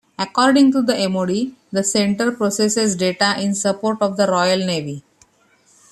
[0.17, 5.03] According to the MoD, the centre "processes data in support of the Royal Navy".